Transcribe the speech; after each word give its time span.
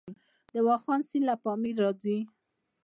د 0.53 0.55
واخان 0.67 0.99
سیند 1.09 1.25
له 1.29 1.35
پامیر 1.43 1.75
راځي 1.83 2.19